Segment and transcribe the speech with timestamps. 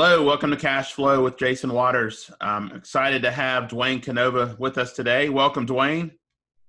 [0.00, 2.30] Hello, welcome to Cash Flow with Jason Waters.
[2.40, 5.28] I'm excited to have Dwayne Canova with us today.
[5.28, 6.12] Welcome, Dwayne.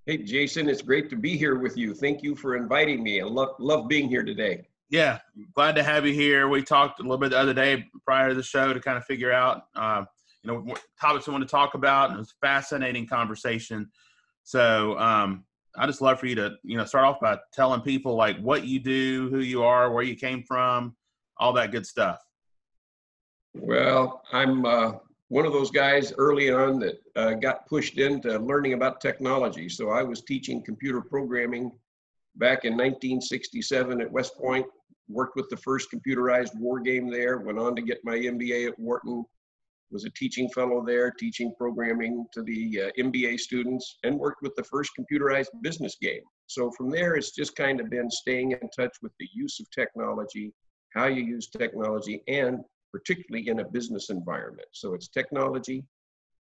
[0.08, 1.94] Hey, Jason, it's great to be here with you.
[1.94, 3.22] Thank you for inviting me.
[3.22, 4.68] I love, love being here today.
[4.90, 5.20] Yeah,
[5.54, 6.48] glad to have you here.
[6.48, 9.06] We talked a little bit the other day prior to the show to kind of
[9.06, 10.06] figure out, uh,
[10.42, 12.10] you know, what topics we want to talk about.
[12.10, 13.92] And it was a fascinating conversation.
[14.44, 15.44] So um,
[15.78, 18.66] I just love for you to, you know, start off by telling people like what
[18.66, 20.96] you do, who you are, where you came from,
[21.38, 22.26] all that good stuff.
[23.62, 24.94] Well, I'm uh,
[25.28, 29.68] one of those guys early on that uh, got pushed into learning about technology.
[29.68, 31.72] So I was teaching computer programming
[32.36, 34.66] back in 1967 at West Point,
[35.10, 38.80] worked with the first computerized war game there, went on to get my MBA at
[38.80, 39.26] Wharton,
[39.92, 44.56] was a teaching fellow there, teaching programming to the uh, MBA students, and worked with
[44.56, 46.22] the first computerized business game.
[46.48, 49.70] So from there, it's just kind of been staying in touch with the use of
[49.72, 50.54] technology,
[50.94, 54.68] how you use technology, and particularly in a business environment.
[54.72, 55.84] So it's technology,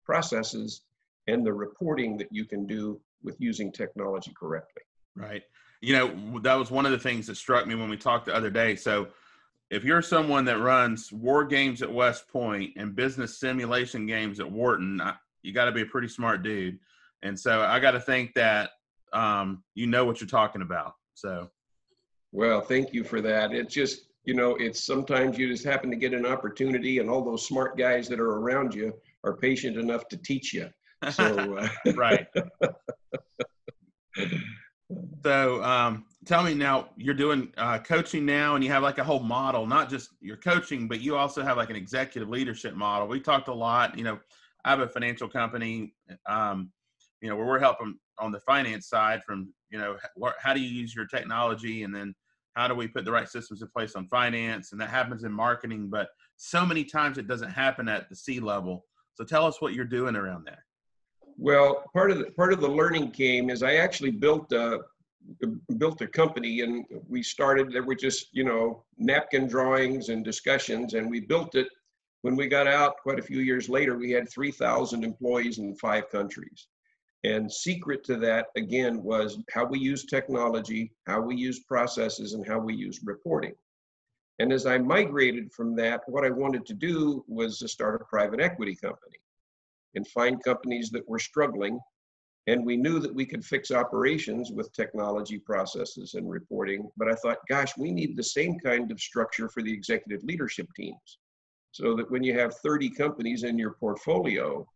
[0.05, 0.81] processes,
[1.27, 4.83] and the reporting that you can do with using technology correctly.
[5.15, 5.43] Right.
[5.81, 8.35] You know, that was one of the things that struck me when we talked the
[8.35, 8.75] other day.
[8.75, 9.07] So
[9.69, 14.51] if you're someone that runs war games at West Point and business simulation games at
[14.51, 15.01] Wharton,
[15.43, 16.77] you got to be a pretty smart dude.
[17.23, 18.71] And so I got to think that
[19.13, 20.95] um, you know what you're talking about.
[21.13, 21.49] So,
[22.31, 23.53] well, thank you for that.
[23.53, 27.23] It just you know, it's sometimes you just happen to get an opportunity, and all
[27.23, 30.69] those smart guys that are around you are patient enough to teach you.
[31.11, 32.27] So, uh, right.
[35.23, 39.03] so, um, tell me now, you're doing uh, coaching now, and you have like a
[39.03, 43.07] whole model, not just your coaching, but you also have like an executive leadership model.
[43.07, 43.97] We talked a lot.
[43.97, 44.19] You know,
[44.63, 45.95] I have a financial company.
[46.27, 46.71] Um,
[47.21, 49.97] you know, where we're helping on the finance side from you know
[50.39, 52.13] how do you use your technology, and then
[52.55, 54.71] how do we put the right systems in place on finance?
[54.71, 58.39] And that happens in marketing but so many times it doesn't happen at the c
[58.39, 58.85] level.
[59.13, 60.59] So tell us what you're doing around that.
[61.37, 64.81] Well part of the part of the learning came is i actually built a
[65.77, 70.93] built a company and we started there were just you know napkin drawings and discussions
[70.93, 71.67] and we built it.
[72.23, 76.09] When we got out quite a few years later we had 3000 employees in five
[76.09, 76.67] countries
[77.23, 82.47] and secret to that, again, was how we use technology, how we use processes, and
[82.47, 83.53] how we use reporting.
[84.39, 88.05] And as I migrated from that, what I wanted to do was to start a
[88.05, 89.17] private equity company
[89.93, 91.79] and find companies that were struggling.
[92.47, 96.89] And we knew that we could fix operations with technology processes and reporting.
[96.97, 100.67] But I thought, gosh, we need the same kind of structure for the executive leadership
[100.75, 101.19] teams.
[101.71, 104.67] So that when you have 30 companies in your portfolio,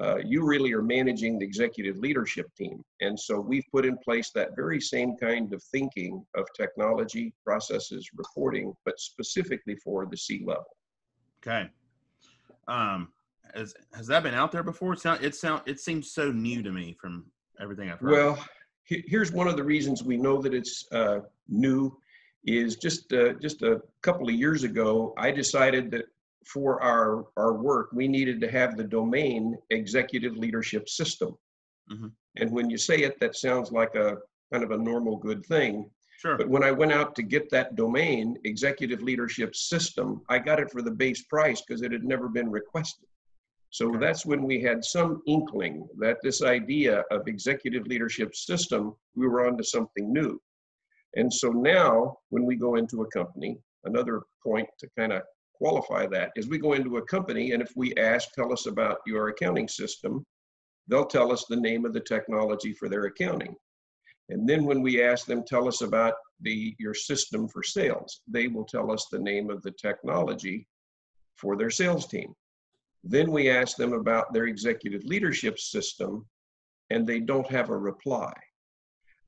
[0.00, 2.82] uh, you really are managing the executive leadership team.
[3.00, 8.08] And so we've put in place that very same kind of thinking of technology, processes,
[8.14, 10.64] reporting, but specifically for the C level.
[11.42, 11.68] Okay.
[12.68, 13.08] Um,
[13.54, 14.92] has, has that been out there before?
[14.92, 17.26] It sound, it sound, it seems so new to me from
[17.60, 18.12] everything I've heard.
[18.12, 18.38] Well,
[18.84, 21.96] here's one of the reasons we know that it's uh, new
[22.44, 26.06] is just uh, just a couple of years ago, I decided that
[26.46, 31.36] for our, our work, we needed to have the domain executive leadership system.
[31.90, 32.08] Mm-hmm.
[32.36, 34.18] And when you say it, that sounds like a
[34.52, 35.90] kind of a normal good thing.
[36.18, 36.36] Sure.
[36.36, 40.70] But when I went out to get that domain, executive leadership system, I got it
[40.70, 43.06] for the base price because it had never been requested.
[43.70, 43.98] So okay.
[43.98, 49.46] that's when we had some inkling that this idea of executive leadership system, we were
[49.46, 50.40] onto something new.
[51.16, 55.22] And so now, when we go into a company, another point to kind of
[55.60, 58.98] qualify that is we go into a company and if we ask, tell us about
[59.06, 60.24] your accounting system,
[60.88, 63.54] they'll tell us the name of the technology for their accounting.
[64.30, 68.46] And then when we ask them, tell us about the your system for sales, they
[68.46, 70.66] will tell us the name of the technology
[71.36, 72.32] for their sales team.
[73.02, 76.26] Then we ask them about their executive leadership system,
[76.90, 78.32] and they don't have a reply.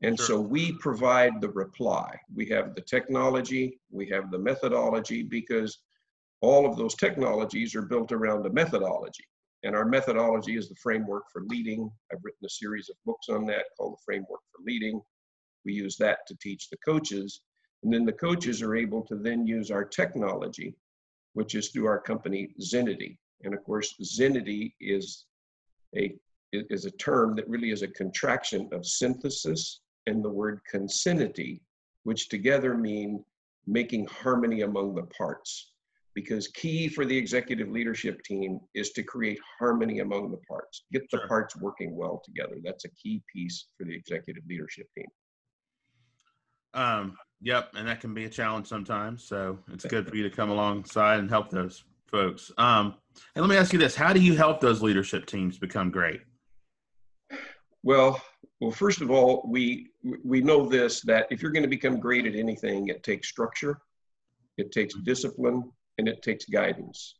[0.03, 0.27] And sure.
[0.27, 2.15] so we provide the reply.
[2.35, 5.79] We have the technology, we have the methodology, because
[6.43, 9.25] all of those technologies are built around a methodology.
[9.63, 11.89] And our methodology is the framework for leading.
[12.13, 15.01] I've written a series of books on that called the Framework for Leading.
[15.65, 17.43] We use that to teach the coaches.
[17.85, 20.75] And then the coaches are able to then use our technology,
[21.35, 23.19] which is through our company Zenity.
[23.45, 25.27] And of course, Zenity is
[25.97, 26.17] a
[26.53, 31.63] is a term that really is a contraction of synthesis and the word concinnity,
[32.03, 33.25] which together mean
[33.67, 35.72] making harmony among the parts
[36.15, 41.03] because key for the executive leadership team is to create harmony among the parts get
[41.11, 41.29] the sure.
[41.29, 45.07] parts working well together that's a key piece for the executive leadership team
[46.75, 50.35] um, yep and that can be a challenge sometimes so it's good for you to
[50.35, 52.53] come alongside and help those folks.
[52.59, 52.95] Um,
[53.35, 56.21] and let me ask you this: How do you help those leadership teams become great?
[57.83, 58.23] Well,
[58.61, 59.89] well, first of all, we
[60.23, 63.79] we know this that if you're going to become great at anything, it takes structure,
[64.59, 67.15] it takes discipline, and it takes guidance.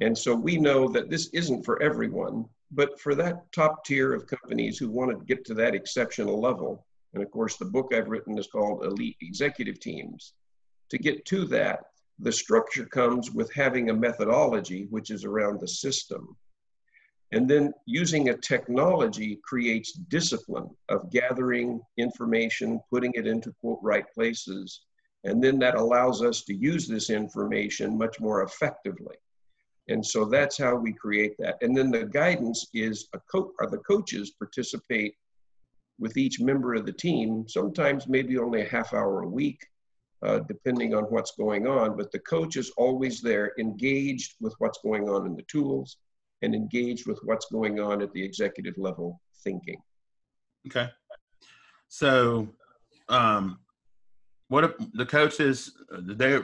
[0.00, 4.26] And so we know that this isn't for everyone, but for that top tier of
[4.26, 8.08] companies who want to get to that exceptional level, and of course, the book I've
[8.08, 10.34] written is called Elite Executive Teams.
[10.90, 11.80] To get to that,
[12.18, 16.36] the structure comes with having a methodology, which is around the system.
[17.32, 24.04] And then using a technology creates discipline of gathering information, putting it into quote right
[24.12, 24.82] places.
[25.24, 29.16] And then that allows us to use this information much more effectively.
[29.88, 31.56] And so that's how we create that.
[31.62, 35.14] And then the guidance is a coach, or the coaches participate
[35.98, 39.66] with each member of the team, sometimes maybe only a half hour a week,
[40.22, 41.96] uh, depending on what's going on.
[41.96, 45.98] But the coach is always there, engaged with what's going on in the tools
[46.42, 49.80] and engaged with what's going on at the executive level thinking.
[50.66, 50.88] Okay.
[51.88, 52.48] So,
[53.08, 53.58] um,
[54.50, 56.40] what if the coaches, they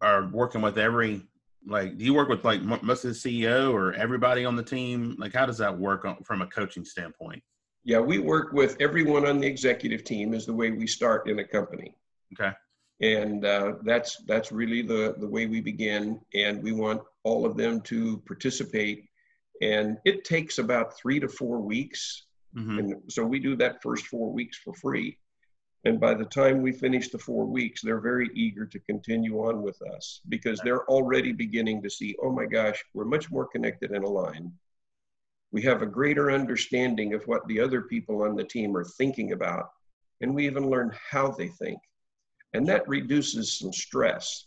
[0.00, 1.22] are working with every
[1.66, 5.14] like do you work with like most of the ceo or everybody on the team?
[5.18, 7.42] Like how does that work on, from a coaching standpoint?
[7.84, 11.38] Yeah we work with everyone on the executive team is the way we start in
[11.38, 11.94] a company.
[12.34, 12.52] Okay.
[13.00, 17.56] And uh, that's that's really the the way we begin and we want all of
[17.56, 19.04] them to participate.
[19.62, 22.26] And it takes about three to four weeks.
[22.56, 22.78] Mm-hmm.
[22.78, 25.18] and so we do that first four weeks for free
[25.84, 29.62] and by the time we finish the four weeks, they're very eager to continue on
[29.62, 33.90] with us because they're already beginning to see, oh my gosh, we're much more connected
[33.90, 34.50] and aligned.
[35.52, 39.32] We have a greater understanding of what the other people on the team are thinking
[39.32, 39.70] about,
[40.22, 41.78] and we even learn how they think.
[42.54, 44.46] And that reduces some stress.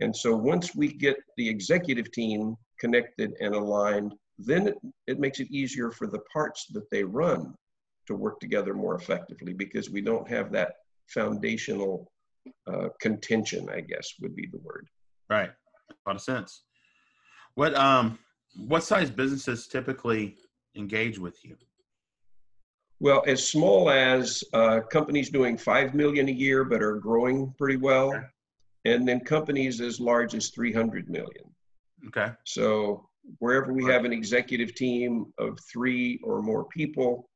[0.00, 5.38] And so once we get the executive team connected and aligned, then it, it makes
[5.38, 7.54] it easier for the parts that they run
[8.06, 10.74] to work together more effectively because we don't have that
[11.08, 12.10] foundational
[12.66, 14.88] uh, contention, I guess would be the word.
[15.30, 15.50] Right.
[15.90, 16.64] A lot of sense.
[17.54, 18.18] What um
[18.56, 20.36] what size businesses typically
[20.76, 21.56] engage with you?
[23.00, 27.76] Well, as small as uh, companies doing five million a year but are growing pretty
[27.76, 28.24] well, okay.
[28.84, 31.44] and then companies as large as three hundred million.
[32.08, 32.32] Okay.
[32.44, 33.08] So
[33.38, 37.28] wherever we have an executive team of three or more people,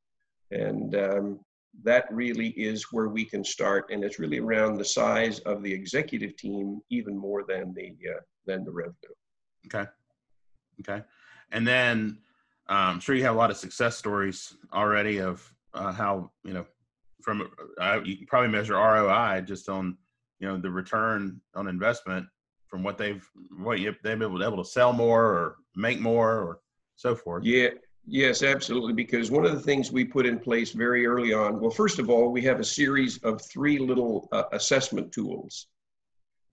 [0.50, 1.40] and um,
[1.82, 3.90] that really is where we can start.
[3.90, 8.20] And it's really around the size of the executive team, even more than the uh,
[8.46, 8.94] than the revenue.
[9.66, 9.88] Okay.
[10.80, 11.04] Okay.
[11.52, 12.18] And then
[12.68, 16.52] um, I'm sure you have a lot of success stories already of uh, how you
[16.52, 16.66] know
[17.22, 17.48] from
[17.80, 19.96] uh, you can probably measure ROI just on
[20.38, 22.26] you know the return on investment
[22.68, 23.24] from what they've
[23.58, 26.60] what they've been able to sell more or make more or
[26.96, 27.44] so forth.
[27.44, 27.70] Yeah,
[28.06, 28.92] Yes, absolutely.
[28.92, 32.08] Because one of the things we put in place very early on, well, first of
[32.08, 35.66] all, we have a series of three little uh, assessment tools.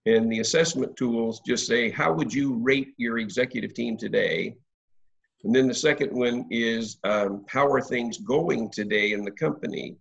[0.06, 4.56] And the assessment tools just say, how would you rate your executive team today?
[5.44, 9.96] And then the second one is, um, how are things going today in the company?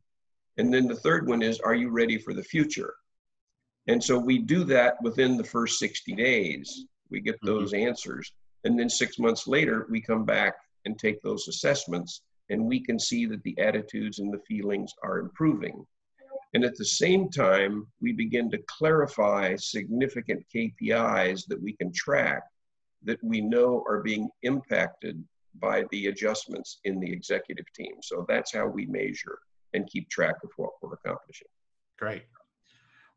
[0.56, 2.94] And then the third one is, are you ready for the future?
[3.88, 6.86] And so we do that within the first 60 days.
[7.10, 7.46] We get mm-hmm.
[7.46, 7.88] those mm-hmm.
[7.88, 8.32] answers.
[8.64, 12.98] And then six months later, we come back and take those assessments, and we can
[12.98, 15.84] see that the attitudes and the feelings are improving.
[16.54, 22.42] And at the same time, we begin to clarify significant KPIs that we can track
[23.04, 25.22] that we know are being impacted
[25.60, 27.94] by the adjustments in the executive team.
[28.02, 29.38] So that's how we measure
[29.74, 31.48] and keep track of what we're accomplishing.
[31.98, 32.24] Great.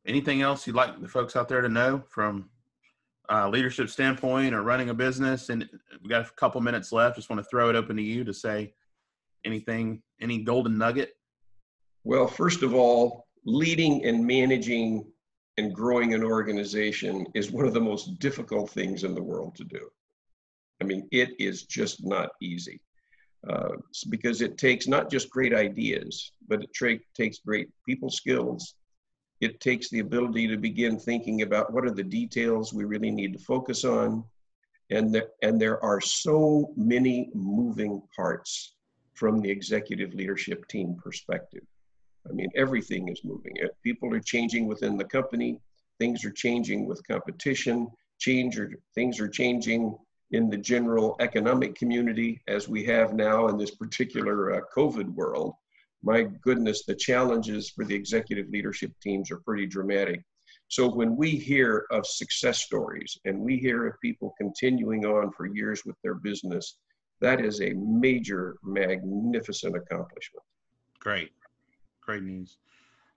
[0.05, 2.49] Anything else you'd like the folks out there to know from
[3.29, 5.49] uh, leadership standpoint or running a business?
[5.49, 5.67] And
[6.01, 7.15] we got a couple minutes left.
[7.15, 8.73] Just want to throw it open to you to say
[9.45, 11.15] anything, any golden nugget.
[12.03, 15.05] Well, first of all, leading and managing
[15.57, 19.63] and growing an organization is one of the most difficult things in the world to
[19.63, 19.89] do.
[20.81, 22.81] I mean, it is just not easy
[23.49, 23.75] uh,
[24.09, 28.75] because it takes not just great ideas, but it tra- takes great people skills
[29.41, 33.33] it takes the ability to begin thinking about what are the details we really need
[33.33, 34.23] to focus on.
[34.91, 38.75] And, the, and there are so many moving parts
[39.13, 41.63] from the executive leadership team perspective.
[42.29, 43.55] I mean, everything is moving.
[43.83, 45.59] People are changing within the company.
[45.99, 47.87] Things are changing with competition.
[48.19, 49.95] Change or things are changing
[50.31, 55.53] in the general economic community as we have now in this particular uh, COVID world
[56.05, 60.21] my goodness, the challenges for the executive leadership teams are pretty dramatic.
[60.67, 65.47] So when we hear of success stories and we hear of people continuing on for
[65.47, 66.77] years with their business,
[67.21, 70.43] that is a major, magnificent accomplishment.
[70.99, 71.31] Great,
[72.01, 72.57] great news.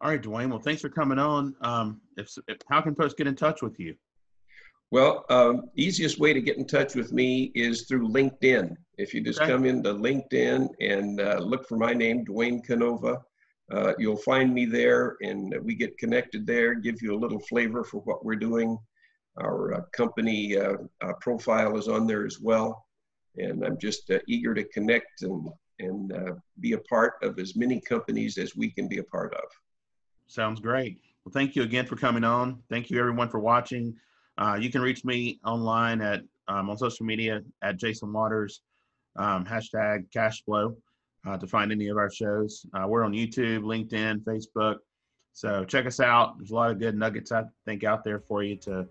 [0.01, 0.49] All right, Dwayne.
[0.51, 1.55] Well, thanks for coming on.
[1.61, 3.97] Um, if, if how can folks get in touch with you?
[4.91, 8.75] Well, um, easiest way to get in touch with me is through LinkedIn.
[8.97, 9.53] If you just Okay.
[9.53, 13.23] come into LinkedIn and uh, look for my name, Dwayne Canova,
[13.71, 16.75] uh, you'll find me there, and we get connected there.
[16.75, 18.79] Give you a little flavor for what we're doing.
[19.37, 22.87] Our uh, company uh, uh, profile is on there as well,
[23.37, 25.49] and I'm just uh, eager to connect and
[25.81, 29.33] and uh, be a part of as many companies as we can be a part
[29.35, 29.45] of.
[30.27, 30.99] Sounds great.
[31.25, 32.61] Well, thank you again for coming on.
[32.69, 33.95] Thank you everyone for watching.
[34.39, 38.63] Uh, you can reach me online at um, on social media at Jason Waters,
[39.19, 40.77] um, hashtag cash flow
[41.27, 42.65] uh, to find any of our shows.
[42.73, 44.77] Uh, we're on YouTube, LinkedIn, Facebook.
[45.35, 46.39] So check us out.
[46.39, 48.87] There's a lot of good nuggets I think out there for you to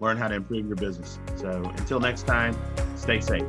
[0.00, 1.18] learn how to improve your business.
[1.36, 2.56] So until next time,
[2.96, 3.44] stay safe.